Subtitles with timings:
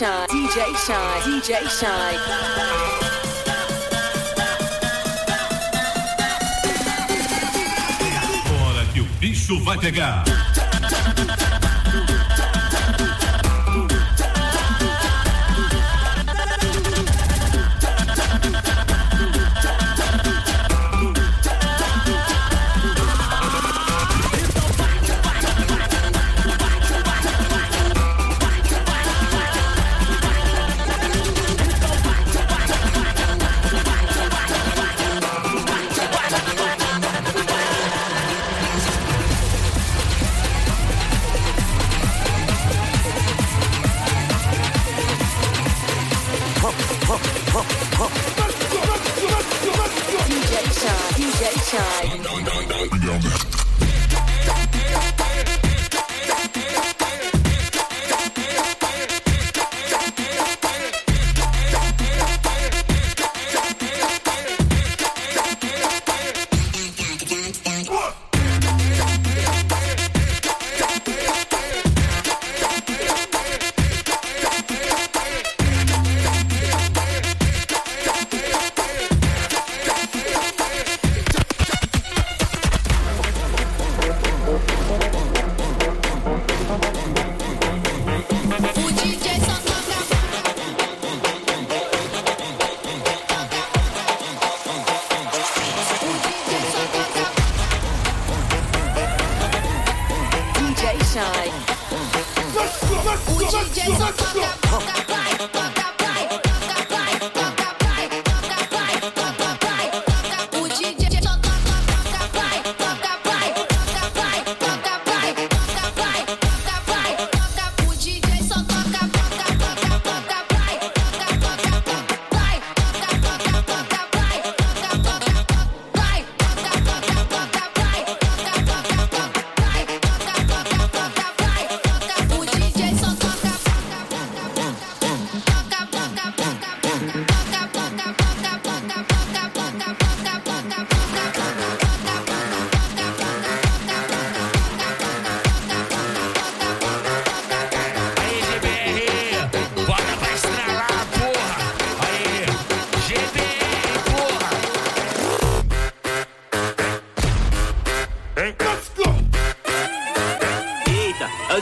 [0.00, 2.16] Shy, DJ Shy, DJ Shy.
[8.64, 10.24] Hora que o bicho vai pegar.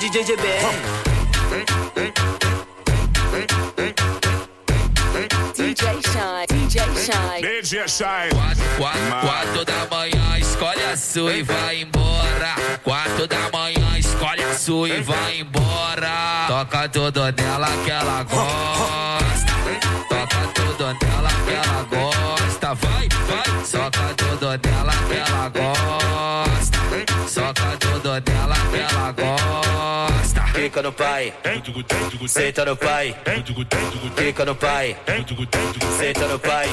[0.09, 0.65] DJ GBR.
[5.53, 7.43] DJ Shine, DJ Shine.
[7.43, 8.31] DJ Shine.
[8.31, 12.55] Quatro, quatro, quatro da manhã, escolhe a sua e vai embora.
[12.83, 16.47] Quatro da manhã, escolhe a sua e vai embora.
[16.47, 19.38] Toca tudo nela que ela gosta.
[20.79, 22.75] Tudo nela que ela gosta.
[22.75, 26.79] Vai, vai, soca tudo nela que ela gosta.
[27.29, 30.41] Soca tudo nela que ela gosta.
[30.53, 31.35] Clica no pai,
[32.29, 33.17] senta no pai.
[34.15, 34.97] Clica no pai,
[35.99, 36.69] senta no pai.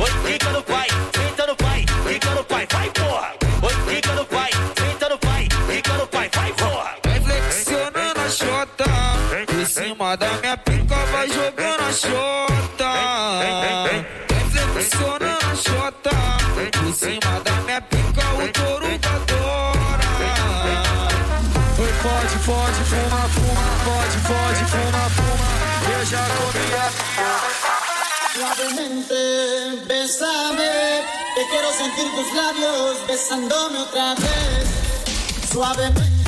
[0.00, 1.84] Oi, clica no pai, senta no pai.
[2.04, 3.34] Clica no pai, vai porra.
[3.62, 5.48] Oi, clica no pai, senta no pai.
[5.68, 6.96] Clica no pai, vai porra.
[7.04, 8.84] Vai flexionando a chota
[9.46, 12.81] Por cima da minha pica vai jogando a chota
[15.62, 16.10] flexionando a chota
[16.78, 20.02] Por cima da minha pica o touro adora
[21.78, 25.48] Oi, pode, pode, fuma, fuma, pode, pode, fuma, fuma.
[25.92, 26.86] Eu já comi a
[28.32, 30.72] Suavemente, bésame,
[31.34, 34.68] que quiero sentir tus labios besándome otra vez.
[35.50, 36.22] Suavemente.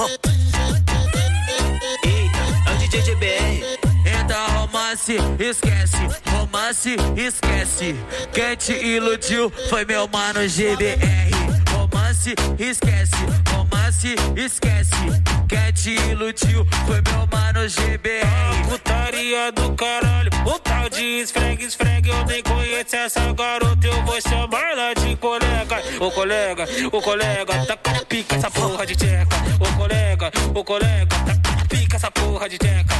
[0.00, 0.29] Eita,
[5.00, 6.10] romance, esquece
[6.50, 7.96] romance, esquece.
[8.32, 11.30] Quem te iludiu foi meu mano GBR.
[11.70, 13.14] Romance, esquece.
[13.50, 14.94] Romance, esquece.
[15.48, 18.68] Quem te iludiu foi meu mano GBR.
[18.68, 22.10] Putaria do caralho, o tal de esfregue, esfregue.
[22.10, 25.82] Eu nem conheço essa garota, eu vou chamar ela de colega.
[26.00, 29.36] Ô colega, ô colega, taca na pica essa porra de tcheca.
[29.60, 32.99] Ô colega, ô colega, taca na pica essa porra de tcheca.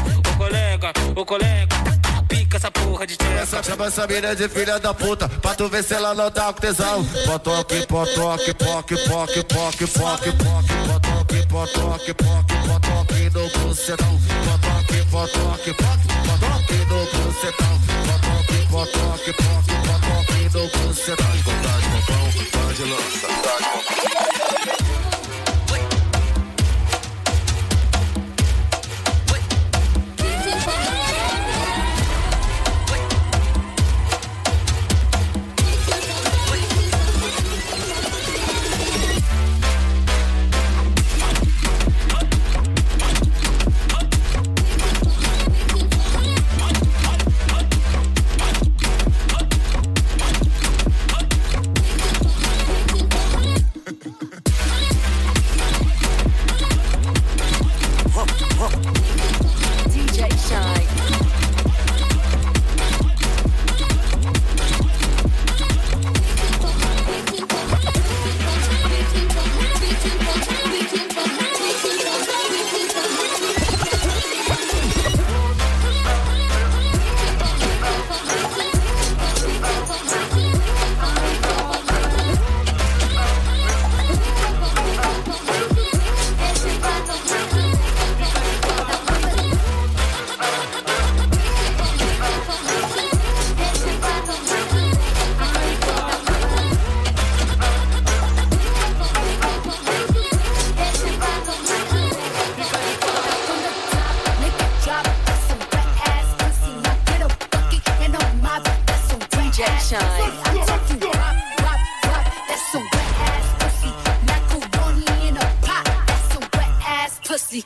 [3.80, 6.60] Chama essa mina de filha da puta Pra tu ver se ela não tá com
[6.60, 7.04] tesão.
[7.24, 14.20] Potoque, potoque, poque, poque, poque, poque, poque Potoque, potoque, poque, potoque no bucetão.
[14.44, 17.80] Potoque, potoque, poque, potoque no bucetão.
[18.06, 21.30] Potoque, potoque, poque, potoque no bucetão.
[21.44, 24.09] Vontade, popão, vontade, lança Vontade, popão
[59.88, 61.29] DJ Shine.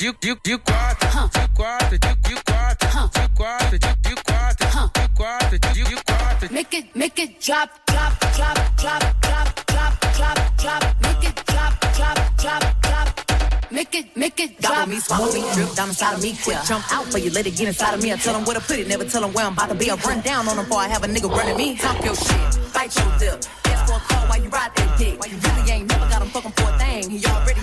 [0.04, 5.08] De, de, de quatro, de quatro, de, de quatro, de quatro, de, de quatro, de
[5.16, 6.48] quatro, de, de quatro.
[6.52, 10.82] Make it, make it drop, drop, drop, drop, drop, drop, drop, drop.
[11.00, 13.70] Make it drop, drop, drop, drop.
[13.70, 14.74] Make it, make it drop.
[14.74, 16.36] Gobble me, swallow me, drip down inside of me.
[16.44, 18.12] Quick jump out for you, let it get inside of me.
[18.12, 19.90] I tell them where to put it, never tell them where I'm about to be.
[19.90, 21.78] I run down on them before I have a nigga running me.
[21.78, 23.42] Talk your shit, bite your lip.
[23.64, 25.14] Ask for a call while you ride that dick.
[25.14, 27.08] You really ain't never got him fucking for a thing.
[27.08, 27.60] He already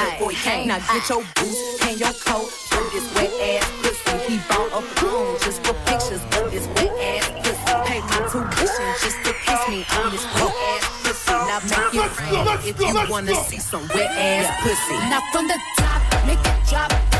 [0.00, 0.68] made his mind up came.
[0.68, 4.32] Now get your boots, hang your coat, show this wet ass pussy.
[4.32, 7.74] He bought a phone just for pictures of this wet ass pussy.
[7.86, 11.32] Pay my tuition just to kiss me on this wet ass pussy.
[11.32, 14.96] Now make it rain if you wanna see some wet ass pussy.
[15.10, 17.19] Now from the top, make it drop.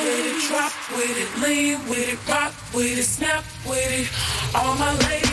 [0.00, 4.08] With it, drop with it, lean with it, rock with it, snap with it.
[4.54, 5.29] All my ladies.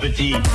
[0.00, 0.49] petit.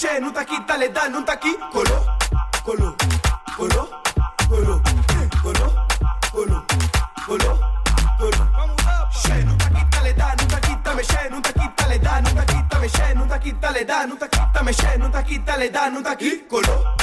[0.00, 2.16] c'è, non tacchi, dalle da, non tacchi, colo,
[2.62, 2.96] colo,
[3.54, 4.00] colo,
[4.48, 4.80] colo,
[5.42, 5.86] colo,
[6.32, 6.64] colo,
[7.26, 7.58] colo,
[8.16, 8.48] colo.
[9.12, 12.78] C'è, non tacchi, dalle da, non tacchi, me c'è, non tacchi, dalle da, non tacchi,
[12.80, 16.02] me c'è, non tacchi, dalle da, non tacchi, me c'è, non tacchi, dalle da, non
[16.02, 16.94] tacchi, colo.